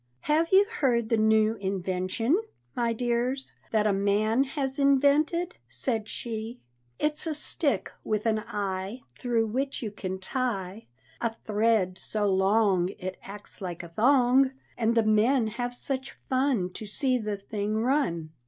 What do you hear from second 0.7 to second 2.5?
heard the new invention,